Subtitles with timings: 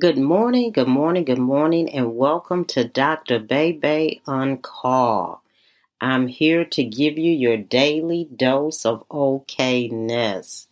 [0.00, 3.40] Good morning, good morning, good morning, and welcome to Dr.
[3.40, 5.42] Bebe on Call.
[6.00, 10.68] I'm here to give you your daily dose of okayness.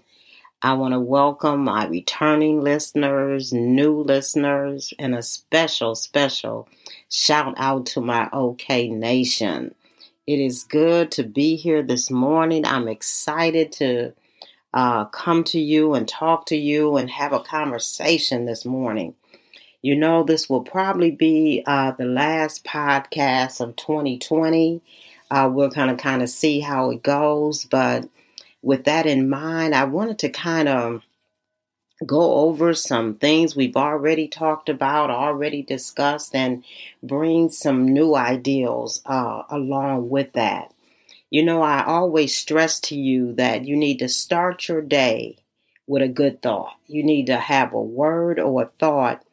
[0.62, 6.68] I want to welcome my returning listeners, new listeners, and a special, special
[7.10, 9.74] shout out to my OK Nation.
[10.26, 12.64] It is good to be here this morning.
[12.64, 14.12] I'm excited to
[14.76, 19.14] uh, come to you and talk to you and have a conversation this morning.
[19.80, 24.82] You know, this will probably be uh, the last podcast of 2020.
[25.30, 27.64] Uh, we're going to kind of see how it goes.
[27.64, 28.06] But
[28.60, 31.02] with that in mind, I wanted to kind of
[32.04, 36.62] go over some things we've already talked about, already discussed, and
[37.02, 40.70] bring some new ideals uh, along with that.
[41.30, 45.38] You know, I always stress to you that you need to start your day
[45.86, 46.74] with a good thought.
[46.86, 49.24] You need to have a word or a thought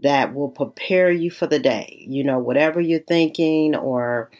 [0.00, 2.04] that will prepare you for the day.
[2.08, 4.30] You know, whatever you're thinking or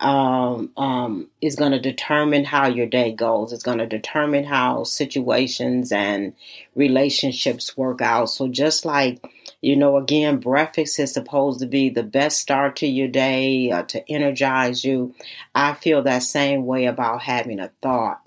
[0.00, 3.52] um, um, is going to determine how your day goes.
[3.52, 6.34] It's going to determine how situations and
[6.74, 8.26] relationships work out.
[8.26, 9.24] So, just like,
[9.62, 13.84] you know, again, breakfast is supposed to be the best start to your day uh,
[13.84, 15.14] to energize you.
[15.54, 18.20] I feel that same way about having a thought.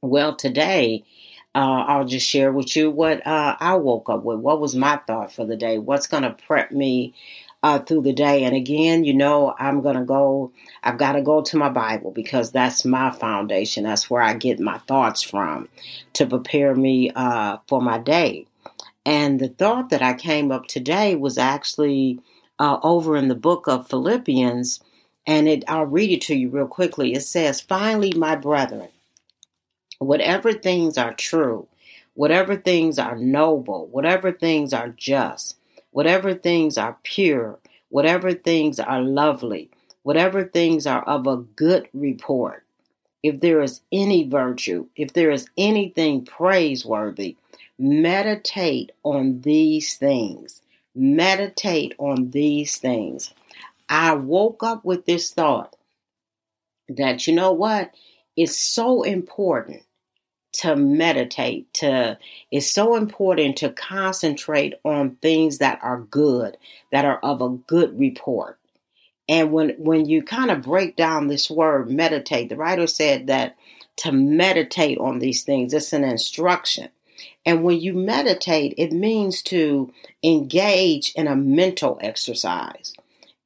[0.00, 1.04] Well, today,
[1.54, 4.38] uh, I'll just share with you what uh, I woke up with.
[4.38, 5.78] What was my thought for the day?
[5.78, 7.12] What's going to prep me
[7.62, 8.44] uh, through the day.
[8.44, 12.10] And again, you know, I'm going to go, I've got to go to my Bible
[12.10, 13.84] because that's my foundation.
[13.84, 15.68] That's where I get my thoughts from
[16.14, 18.46] to prepare me uh, for my day.
[19.06, 22.20] And the thought that I came up today was actually
[22.58, 24.80] uh, over in the book of Philippians.
[25.26, 27.14] And it, I'll read it to you real quickly.
[27.14, 28.88] It says, Finally, my brethren,
[29.98, 31.66] whatever things are true,
[32.14, 35.56] whatever things are noble, whatever things are just,
[35.90, 39.70] whatever things are pure, whatever things are lovely,
[40.02, 42.64] whatever things are of a good report,
[43.22, 47.36] if there is any virtue, if there is anything praiseworthy,
[47.80, 50.60] meditate on these things.
[50.94, 53.32] Meditate on these things.
[53.88, 55.76] I woke up with this thought
[56.88, 57.92] that, you know what?
[58.36, 59.82] It's so important
[60.52, 62.18] to meditate to
[62.50, 66.56] it's so important to concentrate on things that are good
[66.90, 68.58] that are of a good report
[69.28, 73.56] and when when you kind of break down this word meditate the writer said that
[73.96, 76.88] to meditate on these things it's an instruction
[77.44, 79.92] and when you meditate it means to
[80.22, 82.94] engage in a mental exercise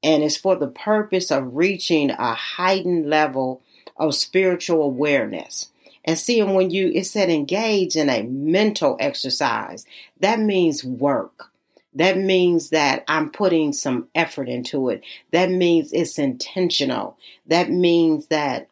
[0.03, 3.62] and it's for the purpose of reaching a heightened level
[3.97, 5.71] of spiritual awareness
[6.05, 9.87] and seeing when you, it said engage in a mental exercise,
[10.21, 11.50] that means work.
[11.94, 15.03] That means that I'm putting some effort into it.
[15.31, 17.16] That means it's intentional.
[17.47, 18.69] That means that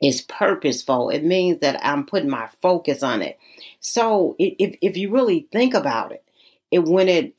[0.00, 1.10] it's purposeful.
[1.10, 3.38] It means that I'm putting my focus on it.
[3.80, 6.22] So if, if you really think about it,
[6.70, 7.34] it when it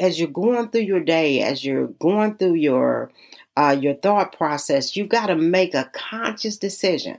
[0.00, 3.12] as you're going through your day, as you're going through your
[3.56, 7.18] uh, your thought process, you got to make a conscious decision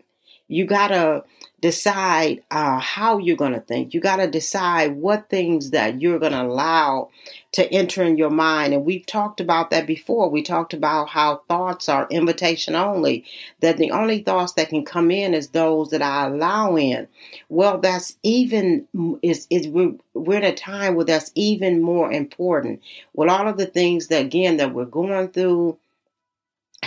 [0.52, 1.24] you got to
[1.62, 3.94] decide uh, how you're going to think.
[3.94, 7.10] You got to decide what things that you're going to allow
[7.52, 8.74] to enter in your mind.
[8.74, 10.30] And we've talked about that before.
[10.30, 13.26] We talked about how thoughts are invitation only,
[13.60, 17.08] that the only thoughts that can come in is those that I allow in.
[17.48, 18.88] Well, that's even,
[19.22, 22.82] is, is we're, we're in a time where that's even more important.
[23.14, 25.78] With all of the things that, again, that we're going through,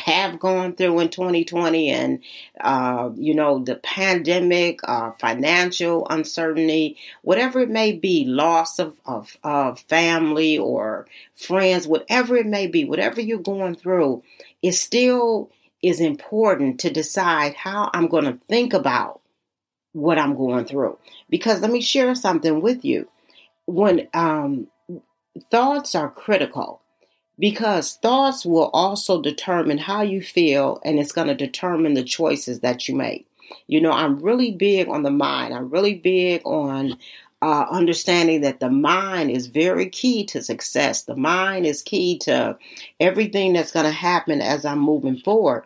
[0.04, 2.22] have gone through in 2020 and
[2.60, 9.34] uh, you know the pandemic uh, financial uncertainty whatever it may be loss of, of,
[9.42, 14.22] of family or friends whatever it may be whatever you're going through
[14.60, 15.50] it still
[15.82, 19.22] is important to decide how i'm going to think about
[19.92, 20.98] what i'm going through.
[21.30, 23.08] Because let me share something with you.
[23.64, 24.66] When um,
[25.50, 26.82] thoughts are critical
[27.38, 32.60] because thoughts will also determine how you feel and it's going to determine the choices
[32.60, 33.26] that you make.
[33.66, 35.54] You know, I'm really big on the mind.
[35.54, 36.96] I'm really big on
[37.42, 41.02] uh, understanding that the mind is very key to success.
[41.02, 42.56] The mind is key to
[43.00, 45.64] everything that's going to happen as I'm moving forward.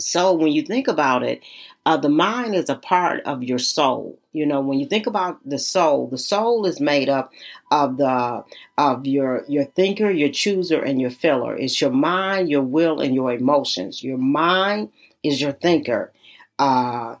[0.00, 1.42] So when you think about it,
[1.84, 4.18] uh, the mind is a part of your soul.
[4.32, 7.32] You know, when you think about the soul, the soul is made up
[7.70, 8.44] of the
[8.76, 11.56] of your your thinker, your chooser, and your filler.
[11.56, 14.04] It's your mind, your will, and your emotions.
[14.04, 14.90] Your mind
[15.24, 16.12] is your thinker.
[16.58, 17.16] Uh,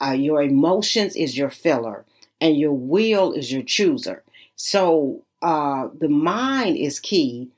[0.00, 2.04] uh, your emotions is your filler,
[2.40, 4.22] and your will is your chooser.
[4.54, 7.48] So uh, the mind is key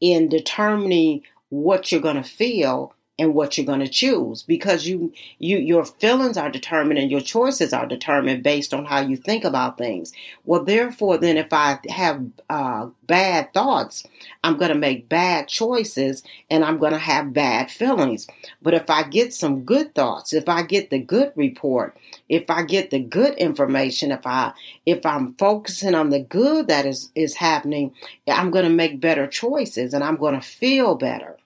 [0.00, 5.12] in determining what you're going to feel and what you're going to choose because you
[5.38, 9.44] you your feelings are determined and your choices are determined based on how you think
[9.44, 10.12] about things.
[10.46, 14.04] Well therefore then if i have uh, bad thoughts
[14.42, 18.26] i'm going to make bad choices and i'm going to have bad feelings.
[18.62, 22.62] But if i get some good thoughts if i get the good report if i
[22.62, 24.52] get the good information if i
[24.86, 27.94] if i'm focusing on the good that is is happening
[28.28, 31.36] i'm going to make better choices and i'm going to feel better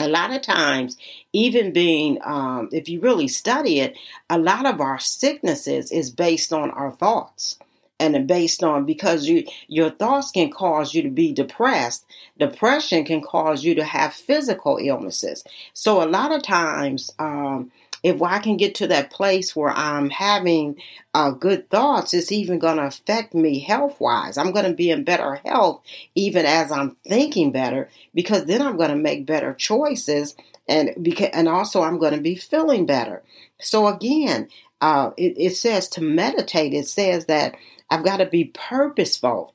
[0.00, 0.96] a lot of times,
[1.32, 3.96] even being, um, if you really study it,
[4.28, 7.58] a lot of our sicknesses is based on our thoughts
[8.00, 12.06] and based on because you your thoughts can cause you to be depressed
[12.38, 15.44] depression can cause you to have physical illnesses.
[15.74, 17.70] So a lot of times um,
[18.02, 20.76] if I can get to that place where I'm having
[21.14, 24.38] uh, good thoughts, it's even going to affect me health wise.
[24.38, 25.82] I'm going to be in better health
[26.14, 30.34] even as I'm thinking better because then I'm going to make better choices
[30.68, 33.22] and because, and also I'm going to be feeling better.
[33.60, 34.48] So again,
[34.80, 36.72] uh, it, it says to meditate.
[36.72, 37.56] It says that
[37.90, 39.54] I've got to be purposeful.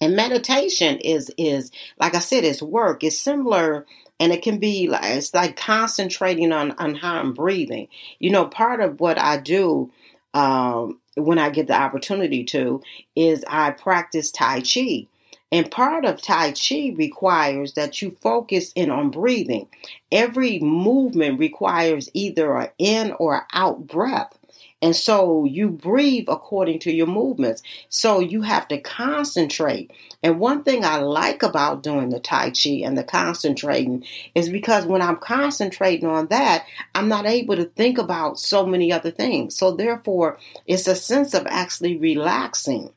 [0.00, 3.04] And meditation is is like I said, it's work.
[3.04, 3.86] It's similar
[4.20, 7.88] and it can be like it's like concentrating on on how I'm breathing.
[8.20, 9.90] You know, part of what I do
[10.34, 12.82] um, when I get the opportunity to
[13.16, 15.06] is I practice Tai Chi.
[15.52, 19.66] And part of Tai Chi requires that you focus in on breathing.
[20.12, 24.38] Every movement requires either an in or out breath.
[24.82, 27.62] And so you breathe according to your movements.
[27.88, 29.90] So you have to concentrate.
[30.22, 34.04] And one thing I like about doing the Tai Chi and the concentrating
[34.34, 38.92] is because when I'm concentrating on that, I'm not able to think about so many
[38.92, 39.54] other things.
[39.56, 42.92] So therefore, it's a sense of actually relaxing.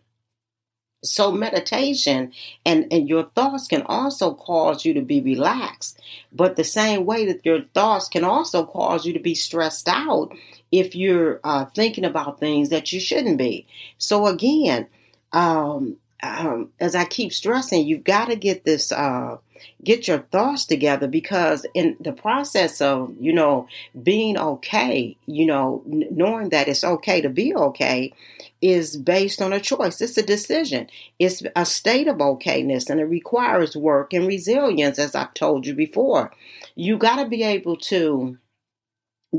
[1.03, 2.31] So meditation
[2.65, 5.99] and, and your thoughts can also cause you to be relaxed.
[6.31, 10.33] But the same way that your thoughts can also cause you to be stressed out
[10.73, 13.67] if you're uh, thinking about things that you shouldn't be.
[13.99, 14.87] So again,
[15.31, 19.37] um, um, as I keep stressing, you've got to get this, uh,
[19.83, 23.67] get your thoughts together because in the process of, you know,
[24.01, 28.11] being okay, you know, n- knowing that it's okay to be okay
[28.59, 30.01] is based on a choice.
[30.01, 30.89] It's a decision.
[31.19, 35.75] It's a state of okayness and it requires work and resilience, as I've told you
[35.75, 36.31] before.
[36.73, 38.39] You got to be able to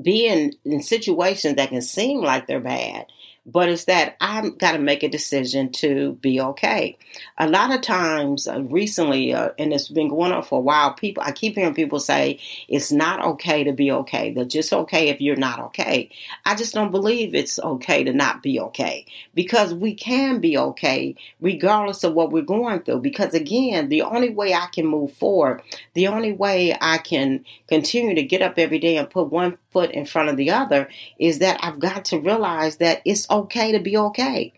[0.03, 3.07] be in, in situations that can seem like they're bad,
[3.47, 6.97] but it's that I've got to make a decision to be okay.
[7.37, 10.95] A lot of times, uh, recently, uh, and it's been going on for a while,
[10.95, 14.33] people I keep hearing people say it's not okay to be okay.
[14.33, 16.11] They're just okay if you're not okay.
[16.47, 21.15] I just don't believe it's okay to not be okay because we can be okay
[21.41, 23.01] regardless of what we're going through.
[23.01, 25.63] Because again, the only way I can move forward,
[25.93, 29.91] the only way I can continue to get up every day and put one foot
[29.91, 30.89] in front of the other
[31.19, 34.53] is that I've got to realize that it's okay to be okay.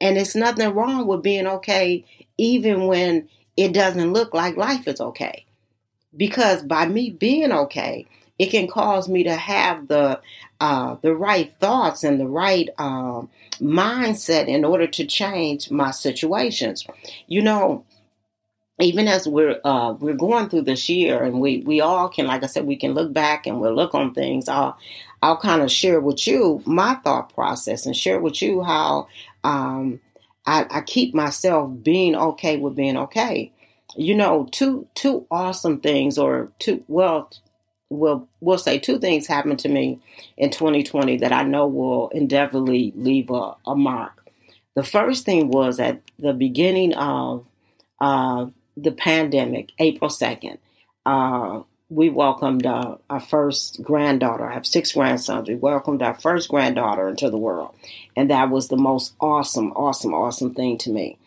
[0.00, 2.04] And it's nothing wrong with being okay,
[2.36, 5.44] even when it doesn't look like life is okay.
[6.16, 8.06] Because by me being okay,
[8.38, 10.20] it can cause me to have the
[10.60, 13.28] uh, the right thoughts and the right um,
[13.60, 16.86] mindset in order to change my situations.
[17.26, 17.84] You know,
[18.80, 22.44] even as we're uh, we're going through this year, and we we all can, like
[22.44, 24.48] I said, we can look back and we'll look on things.
[24.48, 24.78] I'll
[25.22, 29.08] I'll kind of share with you my thought process and share with you how
[29.44, 30.00] um,
[30.46, 33.52] I, I keep myself being okay with being okay.
[33.96, 36.84] You know, two two awesome things, or two
[37.90, 39.98] well, we'll say two things happened to me
[40.36, 44.26] in 2020 that I know will indefinitely leave a, a mark.
[44.74, 47.46] The first thing was at the beginning of
[48.00, 48.46] uh,
[48.76, 50.58] the pandemic, April 2nd,
[51.06, 54.48] uh, we welcomed uh, our first granddaughter.
[54.48, 55.48] I have six grandsons.
[55.48, 57.74] We welcomed our first granddaughter into the world.
[58.14, 61.18] And that was the most awesome, awesome, awesome thing to me.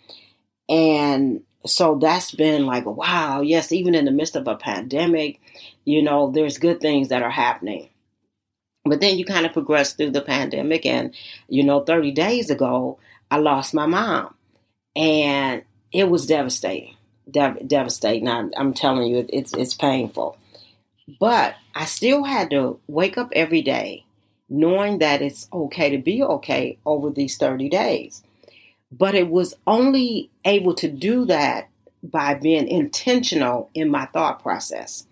[0.70, 5.40] And so that's been like, wow, yes, even in the midst of a pandemic,
[5.84, 7.90] you know, there's good things that are happening.
[8.86, 10.86] But then you kind of progress through the pandemic.
[10.86, 11.16] And,
[11.48, 13.00] you know, 30 days ago,
[13.30, 14.36] I lost my mom.
[14.96, 16.96] And it was devastating
[17.30, 18.28] dev- devastating.
[18.28, 20.38] I'm, I'm, telling you, it's it's painful.
[21.20, 24.06] But I still had to wake up every day
[24.52, 28.22] knowing that it's okay to be okay over these 30 days.
[28.92, 31.70] But it was only able to do that
[32.04, 35.08] by being intentional in my thought process.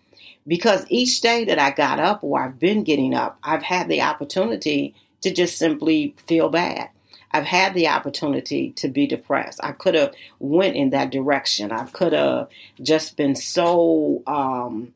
[0.45, 4.01] Because each day that I got up or I've been getting up, I've had the
[4.01, 6.89] opportunity to just simply feel bad.
[7.31, 9.59] I've had the opportunity to be depressed.
[9.63, 11.71] I could have went in that direction.
[11.71, 12.49] I could have
[12.81, 14.93] just been so um,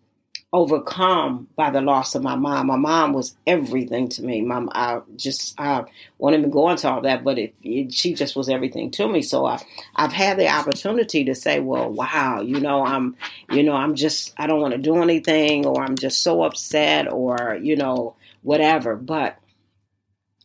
[0.53, 2.67] overcome by the loss of my mom.
[2.67, 4.41] My mom was everything to me.
[4.41, 5.85] Mom, I just I
[6.19, 9.23] won't even go into all that, but it, it, she just was everything to me.
[9.23, 9.61] So I,
[9.95, 13.17] I've had the opportunity to say, well, wow, you know, I'm,
[13.49, 17.11] you know, I'm just I don't want to do anything, or I'm just so upset,
[17.11, 18.95] or you know, whatever.
[18.95, 19.37] But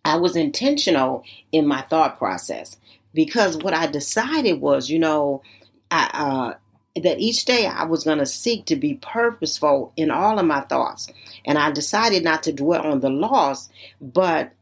[0.06, 1.22] I was intentional
[1.52, 2.76] in my thought process
[3.12, 5.42] because what I decided was, you know,
[5.90, 6.10] I.
[6.14, 6.54] Uh,
[7.00, 10.60] that each day I was going to seek to be purposeful in all of my
[10.60, 11.08] thoughts.
[11.44, 13.68] And I decided not to dwell on the loss,
[14.00, 14.52] but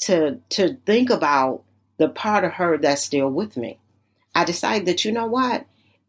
[0.00, 1.62] to to think about
[1.96, 3.78] the part of her that's still with me.
[4.34, 5.66] I decided that you know what?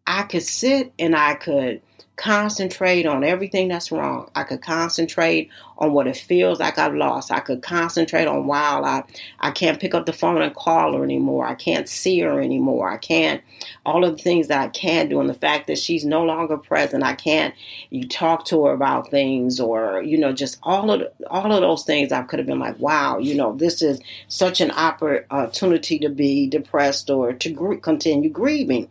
[0.08, 1.82] I could sit and I could
[2.16, 4.30] concentrate on everything that's wrong.
[4.36, 7.32] I could concentrate on what it feels like I've lost.
[7.32, 9.04] I could concentrate on wow, I
[9.40, 11.46] I can't pick up the phone and call her anymore.
[11.46, 12.90] I can't see her anymore.
[12.90, 13.42] I can't
[13.86, 16.58] all of the things that I can do and the fact that she's no longer
[16.58, 17.04] present.
[17.04, 17.54] I can't
[17.90, 21.84] you talk to her about things or you know just all of all of those
[21.84, 24.00] things I could have been like wow, you know, this is
[24.30, 28.90] such an opportunity to be depressed or to gr- continue grieving.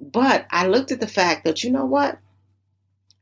[0.00, 2.18] But I looked at the fact that you know what?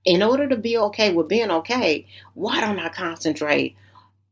[0.04, 3.76] In order to be okay with being okay, why don't I concentrate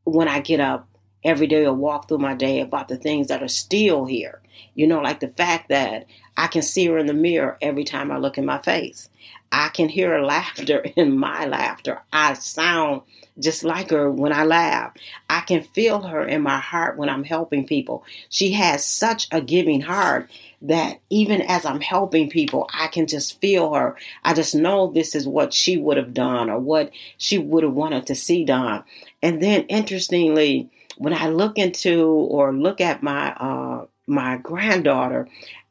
[0.04, 0.88] when I get up
[1.26, 4.40] every day or walk through my day about the things that are still here?
[4.74, 6.06] You know, like the fact that
[6.36, 9.08] I can see her in the mirror every time I look in my face.
[9.52, 12.02] I can hear her laughter in my laughter.
[12.12, 13.02] I sound
[13.38, 14.94] just like her when I laugh.
[15.28, 18.04] I can feel her in my heart when I'm helping people.
[18.28, 20.30] She has such a giving heart
[20.62, 23.96] that even as I'm helping people, I can just feel her.
[24.24, 27.74] I just know this is what she would have done or what she would have
[27.74, 28.84] wanted to see done.
[29.22, 35.28] And then interestingly, when I look into or look at my uh, my granddaughter,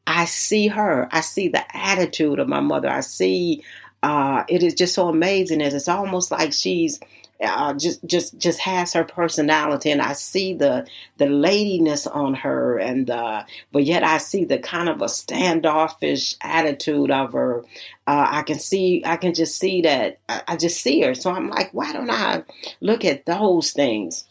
[0.07, 1.07] I see her.
[1.11, 2.89] I see the attitude of my mother.
[2.89, 3.63] I see
[4.03, 5.61] uh, it is just so amazing.
[5.61, 6.99] It's almost like she's
[7.43, 12.77] uh, just just just has her personality, and I see the the ladiness on her,
[12.77, 17.63] and uh, but yet I see the kind of a standoffish attitude of her.
[18.07, 20.19] Uh, I can see, I can just see that.
[20.29, 22.43] I, I just see her, so I'm like, why don't I
[22.79, 24.25] look at those things?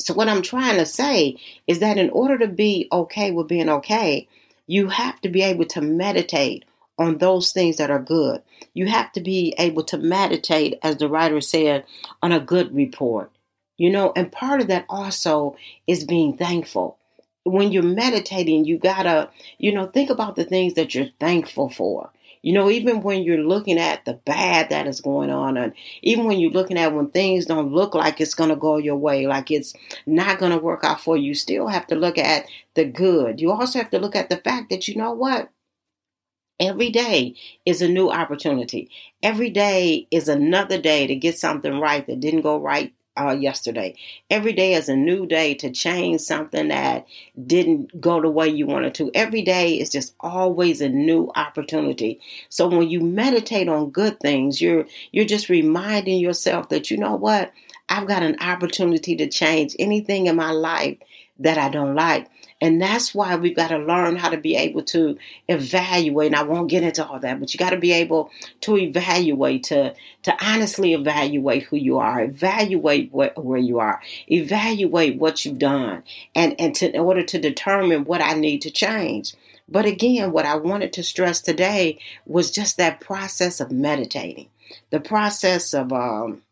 [0.00, 3.68] So what I'm trying to say is that in order to be okay with being
[3.68, 4.28] okay,
[4.66, 6.64] you have to be able to meditate
[6.98, 8.42] on those things that are good.
[8.74, 11.84] You have to be able to meditate, as the writer said,
[12.22, 13.30] on a good report.
[13.78, 16.98] You know, and part of that also is being thankful.
[17.50, 22.10] When you're meditating, you gotta, you know, think about the things that you're thankful for.
[22.42, 26.24] You know, even when you're looking at the bad that is going on, and even
[26.24, 29.26] when you're looking at when things don't look like it's going to go your way,
[29.26, 29.74] like it's
[30.06, 33.40] not going to work out for you, you still have to look at the good.
[33.40, 35.50] You also have to look at the fact that, you know what?
[36.58, 37.34] Every day
[37.66, 38.90] is a new opportunity.
[39.22, 42.94] Every day is another day to get something right that didn't go right
[43.28, 43.94] uh, yesterday.
[44.30, 47.06] Every day is a new day to change something that
[47.46, 49.10] didn't go the way you wanted to.
[49.14, 52.20] Every day is just always a new opportunity.
[52.48, 57.14] So when you meditate on good things, you're you're just reminding yourself that you know
[57.14, 57.52] what?
[57.88, 60.98] I've got an opportunity to change anything in my life
[61.40, 62.28] that I don't like.
[62.60, 65.16] And that's why we've got to learn how to be able to
[65.48, 66.26] evaluate.
[66.26, 68.30] And I won't get into all that, but you got to be able
[68.62, 75.44] to evaluate, to, to honestly evaluate who you are, evaluate where you are, evaluate what
[75.44, 76.02] you've done,
[76.34, 79.34] and, and to, in order to determine what I need to change.
[79.66, 84.48] But again, what I wanted to stress today was just that process of meditating,
[84.90, 86.42] the process of um,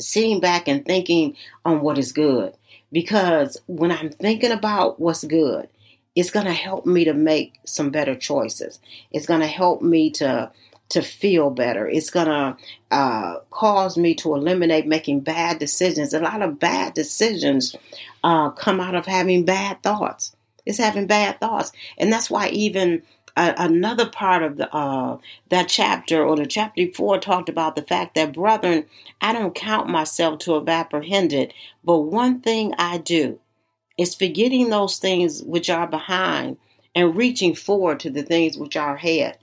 [0.00, 2.54] sitting back and thinking on what is good
[2.92, 5.68] because when I'm thinking about what's good,
[6.14, 8.78] it's going to help me to make some better choices.
[9.10, 10.50] It's going to help me to
[10.90, 11.88] to feel better.
[11.88, 12.56] It's going to
[12.90, 16.12] uh, cause me to eliminate making bad decisions.
[16.12, 17.74] A lot of bad decisions
[18.22, 20.36] uh, come out of having bad thoughts.
[20.66, 23.02] It's having bad thoughts, and that's why even
[23.36, 28.14] another part of the uh, that chapter or the chapter before talked about the fact
[28.14, 28.86] that, brethren,
[29.20, 33.40] I don't count myself to have apprehended, but one thing I do
[33.98, 36.56] is forgetting those things which are behind
[36.94, 39.38] and reaching forward to the things which are ahead.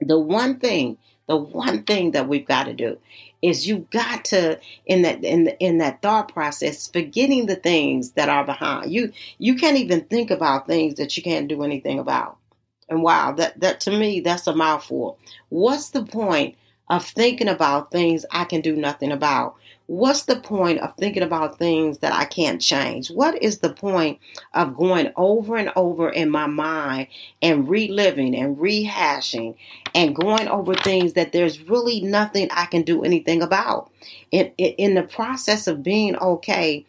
[0.00, 2.98] The one thing, the one thing that we've got to do
[3.42, 8.30] is you've got to in that in in that thought process forgetting the things that
[8.30, 12.38] are behind you you can't even think about things that you can't do anything about
[12.88, 15.18] and wow, that, that to me, that's a mouthful.
[15.48, 16.56] What's the point
[16.90, 21.58] of thinking about things I can do nothing about What's the point of thinking about
[21.58, 23.10] things that I can't change?
[23.10, 24.18] What is the point
[24.54, 27.08] of going over and over in my mind
[27.42, 29.56] and reliving and rehashing
[29.94, 33.90] and going over things that there's really nothing I can do anything about?
[34.30, 36.86] In, in the process of being okay,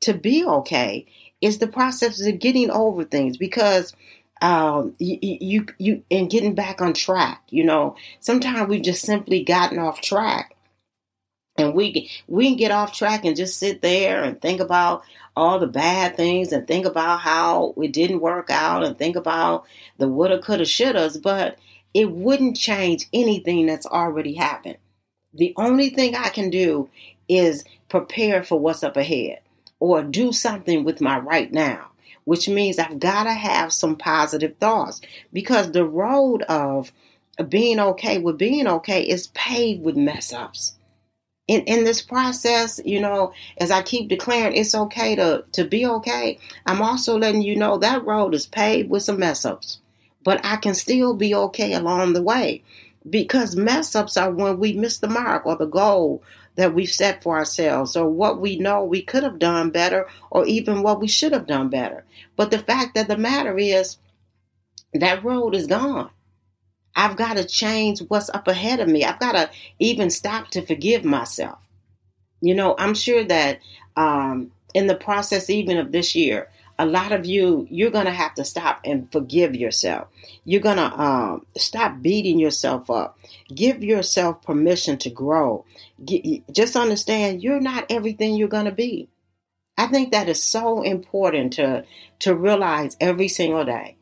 [0.00, 1.04] to be okay
[1.42, 3.94] is the process of getting over things because
[4.40, 7.42] um, you, you, you, and getting back on track.
[7.50, 10.54] You know, sometimes we've just simply gotten off track.
[11.56, 15.02] And we we can get off track and just sit there and think about
[15.36, 19.64] all the bad things and think about how it didn't work out and think about
[19.98, 21.58] the woulda coulda shouldas but
[21.94, 24.76] it wouldn't change anything that's already happened.
[25.34, 26.88] The only thing i can do
[27.28, 29.40] is prepare for what's up ahead
[29.80, 31.90] or do something with my right now
[32.28, 35.00] which means i've got to have some positive thoughts
[35.32, 36.92] because the road of
[37.48, 40.74] being okay with being okay is paved with mess ups
[41.48, 45.86] in, in this process, you know, as I keep declaring it's okay to, to be
[45.86, 49.80] okay, I'm also letting you know that road is paved with some mess ups.
[50.22, 52.62] But I can still be okay along the way
[53.08, 56.22] because mess ups are when we miss the mark or the goal
[56.58, 60.44] that we've set for ourselves or what we know we could have done better or
[60.44, 62.04] even what we should have done better.
[62.34, 63.96] But the fact of the matter is
[64.92, 66.10] that road is gone.
[66.96, 69.04] I've got to change what's up ahead of me.
[69.04, 69.48] I've got to
[69.78, 71.60] even stop to forgive myself.
[72.40, 73.60] You know, I'm sure that
[73.96, 78.12] um, in the process, even of this year, a lot of you, you're going to
[78.12, 80.08] have to stop and forgive yourself.
[80.44, 83.18] You're going to um, stop beating yourself up.
[83.52, 85.64] Give yourself permission to grow.
[86.52, 89.08] Just understand you're not everything you're going to be.
[89.76, 91.84] I think that is so important to,
[92.20, 93.96] to realize every single day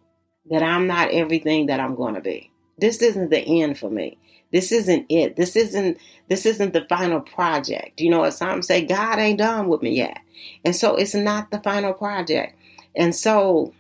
[0.50, 2.50] that I'm not everything that I'm going to be.
[2.78, 4.18] This isn't the end for me.
[4.52, 5.37] This isn't it.
[5.37, 8.00] This isn't this isn't the final project.
[8.00, 10.18] You know, as some say, God ain't done with me yet.
[10.64, 12.56] And so it's not the final project.
[12.97, 13.75] And so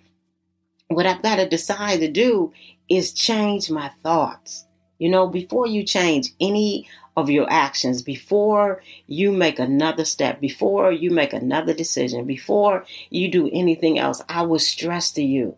[0.88, 2.52] what I've got to decide to do
[2.88, 4.64] is change my thoughts.
[4.98, 10.92] You know, before you change any of your actions, before you make another step, before
[10.92, 15.56] you make another decision, before you do anything else, I would stress to you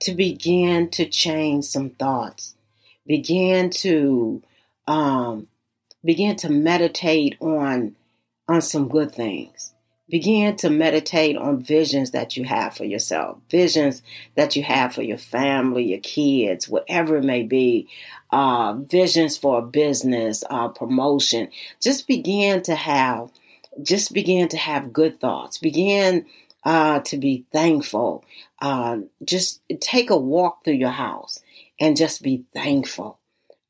[0.00, 2.56] to begin to change some thoughts
[3.06, 4.42] begin to
[4.86, 5.48] um,
[6.04, 7.96] begin to meditate on
[8.48, 9.72] on some good things.
[10.08, 14.02] Begin to meditate on visions that you have for yourself, visions
[14.36, 17.88] that you have for your family, your kids, whatever it may be,
[18.30, 21.48] uh, visions for a business, uh, promotion.
[21.80, 23.32] Just begin to have,
[23.82, 25.58] just begin to have good thoughts.
[25.58, 26.24] Begin
[26.64, 28.24] uh, to be thankful.
[28.60, 31.40] Uh, just take a walk through your house
[31.80, 33.18] and just be thankful.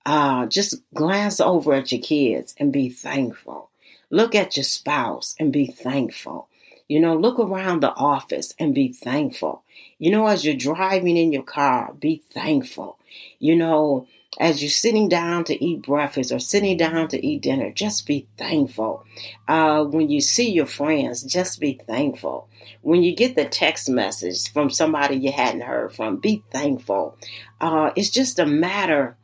[0.05, 3.71] Uh, just glance over at your kids and be thankful.
[4.11, 6.49] Look at your spouse and be thankful.
[6.89, 9.65] You know, look around the office and be thankful.
[9.99, 12.99] You know, as you're driving in your car, be thankful.
[13.41, 14.07] You know,
[14.39, 18.29] as you're sitting down to eat breakfast or sitting down to eat dinner, just be
[18.37, 19.05] thankful.
[19.49, 22.49] Uh, when you see your friends, just be thankful.
[22.83, 27.17] When you get the text message from somebody you hadn't heard from, be thankful.
[27.61, 29.17] Uh, it's just a matter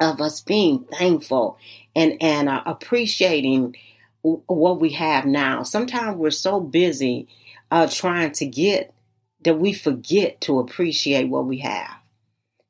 [0.00, 1.58] of us being thankful
[1.94, 3.76] and and uh, appreciating
[4.22, 5.62] what we have now.
[5.62, 7.28] Sometimes we're so busy
[7.70, 8.94] uh, trying to get
[9.44, 11.90] that we forget to appreciate what we have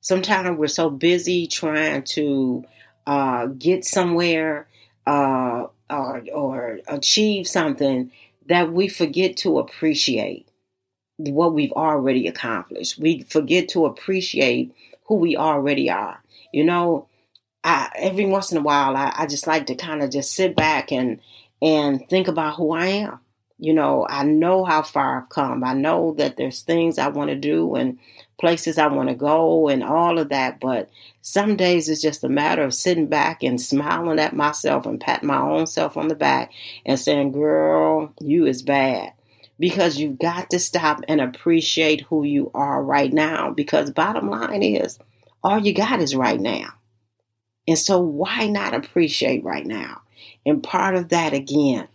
[0.04, 2.64] sometimes we're so busy trying to
[3.06, 4.68] uh, get somewhere
[5.06, 8.10] uh, or, or achieve something
[8.46, 10.46] that we forget to appreciate
[11.16, 12.98] what we've already accomplished.
[12.98, 14.74] We forget to appreciate
[15.06, 16.22] who we already are.
[16.52, 17.08] You know,
[17.64, 20.54] I, every once in a while, I, I just like to kind of just sit
[20.54, 21.20] back and
[21.62, 23.20] and think about who I am.
[23.58, 25.64] You know, I know how far I've come.
[25.64, 27.98] I know that there's things I want to do and
[28.38, 30.60] places I want to go and all of that.
[30.60, 30.90] But
[31.22, 35.28] some days it's just a matter of sitting back and smiling at myself and patting
[35.28, 36.52] my own self on the back
[36.84, 39.12] and saying, Girl, you is bad.
[39.58, 43.50] Because you've got to stop and appreciate who you are right now.
[43.50, 44.98] Because bottom line is,
[45.44, 46.74] all you got is right now.
[47.66, 50.02] And so why not appreciate right now?
[50.44, 51.88] And part of that again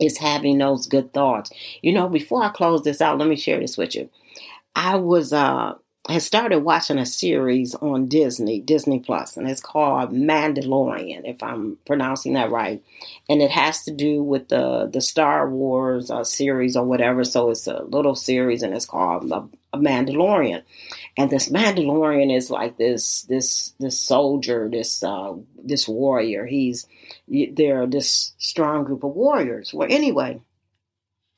[0.00, 1.50] is having those good thoughts.
[1.82, 4.10] You know, before I close this out, let me share this with you.
[4.74, 5.74] I was uh
[6.08, 11.78] has started watching a series on Disney, Disney Plus, and it's called Mandalorian, if I'm
[11.84, 12.82] pronouncing that right.
[13.28, 17.24] And it has to do with the the Star Wars uh, series or whatever.
[17.24, 20.62] So it's a little series, and it's called a Mandalorian.
[21.16, 26.46] And this Mandalorian is like this this this soldier, this uh, this warrior.
[26.46, 26.86] He's
[27.28, 29.74] they're this strong group of warriors.
[29.74, 30.40] Well, anyway.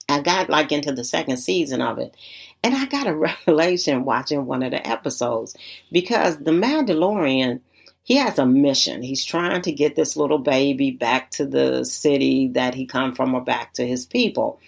[0.09, 2.17] I got like into the second season of it,
[2.63, 3.15] and I got a
[3.47, 5.57] revelation watching one of the episodes
[5.93, 7.61] because the Mandalorian,
[8.03, 9.03] he has a mission.
[9.03, 13.35] He's trying to get this little baby back to the city that he come from
[13.35, 14.61] or back to his people.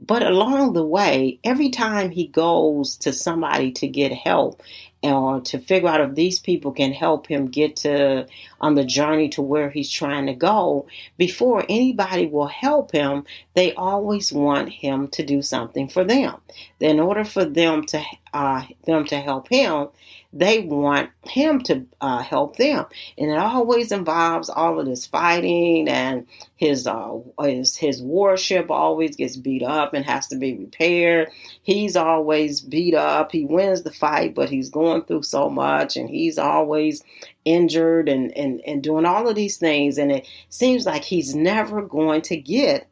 [0.00, 4.62] But along the way, every time he goes to somebody to get help
[5.12, 8.26] or to figure out if these people can help him get to
[8.60, 10.86] on the journey to where he's trying to go,
[11.18, 16.36] before anybody will help him, they always want him to do something for them.
[16.80, 19.88] In order for them to uh, them to help him,
[20.36, 25.88] they want him to uh, help them, and it always involves all of this fighting
[25.88, 31.30] and his uh, his his warship always gets beat up and has to be repaired.
[31.62, 33.30] He's always beat up.
[33.30, 37.04] He wins the fight, but he's going through so much, and he's always
[37.44, 41.82] injured and and and doing all of these things, and it seems like he's never
[41.82, 42.88] going to get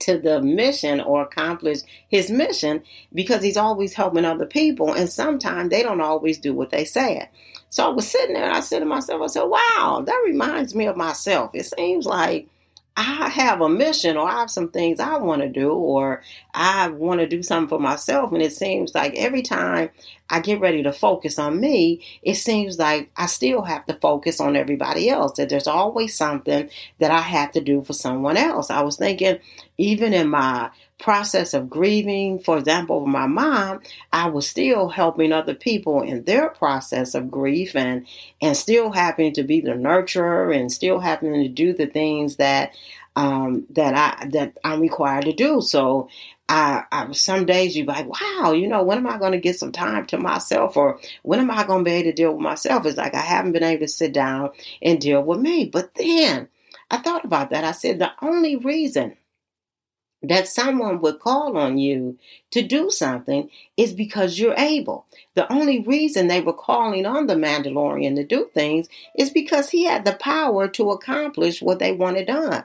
[0.00, 1.78] to the mission or accomplish
[2.08, 2.82] his mission
[3.14, 7.28] because he's always helping other people and sometimes they don't always do what they said.
[7.70, 10.74] So I was sitting there and I said to myself, I said, wow, that reminds
[10.74, 11.50] me of myself.
[11.54, 12.48] It seems like
[12.98, 16.22] I have a mission or I have some things I want to do or
[16.54, 18.32] I want to do something for myself.
[18.32, 19.90] And it seems like every time
[20.30, 24.40] I get ready to focus on me, it seems like I still have to focus
[24.40, 25.32] on everybody else.
[25.36, 28.70] That there's always something that I have to do for someone else.
[28.70, 29.40] I was thinking,
[29.76, 33.80] even in my process of grieving, for example, over my mom,
[34.12, 38.06] I was still helping other people in their process of grief and
[38.40, 42.72] and still having to be the nurturer and still having to do the things that
[43.14, 45.60] um, that I that I'm required to do.
[45.60, 46.08] So
[46.48, 49.58] I, I some days you're like, wow, you know, when am I going to get
[49.58, 52.42] some time to myself, or when am I going to be able to deal with
[52.42, 52.86] myself?
[52.86, 55.66] It's like I haven't been able to sit down and deal with me.
[55.66, 56.48] But then
[56.90, 57.64] I thought about that.
[57.64, 59.16] I said the only reason
[60.28, 62.18] that someone would call on you
[62.50, 65.06] to do something is because you're able.
[65.34, 69.84] The only reason they were calling on the Mandalorian to do things is because he
[69.84, 72.64] had the power to accomplish what they wanted done.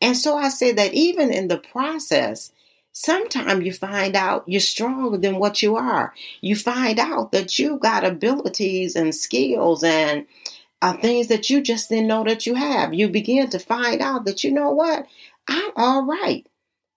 [0.00, 2.52] And so I said that even in the process,
[2.92, 6.14] sometimes you find out you're stronger than what you are.
[6.40, 10.26] You find out that you've got abilities and skills and
[10.80, 12.94] uh, things that you just didn't know that you have.
[12.94, 15.06] You begin to find out that you know what?
[15.48, 16.46] I'm all right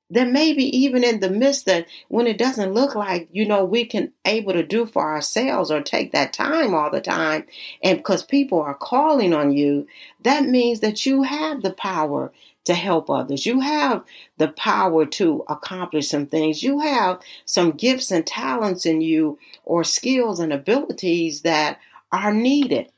[0.09, 3.85] that maybe even in the midst that when it doesn't look like you know we
[3.85, 7.45] can able to do for ourselves or take that time all the time
[7.81, 9.87] and because people are calling on you
[10.21, 12.31] that means that you have the power
[12.65, 13.45] to help others.
[13.45, 14.03] You have
[14.37, 16.63] the power to accomplish some things.
[16.63, 21.79] You have some gifts and talents in you or skills and abilities that
[22.11, 22.91] are needed.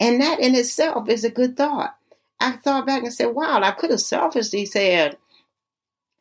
[0.00, 1.96] And that in itself is a good thought.
[2.40, 5.16] I thought back and said wow i could have selfishly said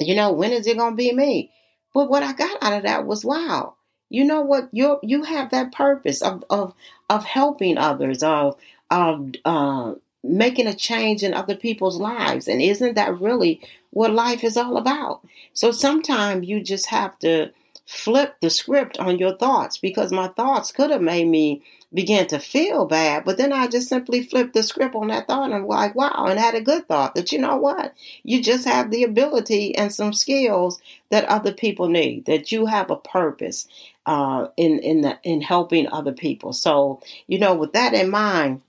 [0.07, 1.51] you know, when is it going to be me?
[1.93, 3.75] But what I got out of that was wow.
[4.09, 4.69] You know what?
[4.73, 6.73] You you have that purpose of of
[7.09, 8.57] of helping others, of
[8.89, 13.61] of uh, making a change in other people's lives, and isn't that really
[13.91, 15.21] what life is all about?
[15.53, 17.51] So sometimes you just have to
[17.85, 21.61] flip the script on your thoughts because my thoughts could have made me
[21.93, 25.51] begin to feel bad, but then I just simply flipped the script on that thought
[25.51, 27.93] and like, wow, and had a good thought that you know what?
[28.23, 32.89] You just have the ability and some skills that other people need, that you have
[32.89, 33.67] a purpose
[34.05, 36.53] uh, in in the, in helping other people.
[36.53, 38.61] So, you know, with that in mind,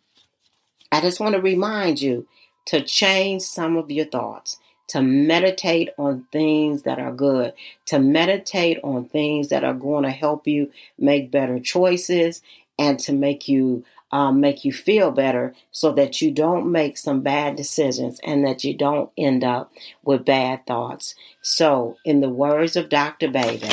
[0.90, 2.26] I just want to remind you
[2.66, 4.58] to change some of your thoughts
[4.88, 7.54] to meditate on things that are good,
[7.86, 12.42] to meditate on things that are going to help you make better choices
[12.78, 17.22] and to make you um, make you feel better so that you don't make some
[17.22, 19.72] bad decisions and that you don't end up
[20.04, 21.14] with bad thoughts.
[21.40, 23.30] So, in the words of Dr.
[23.30, 23.66] Bebe,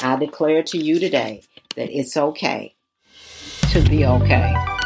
[0.00, 1.42] I declare to you today
[1.74, 2.76] that it's okay
[3.72, 4.79] to be okay.